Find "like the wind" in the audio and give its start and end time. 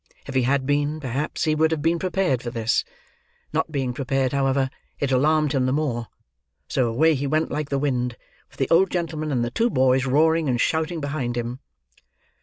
7.51-8.17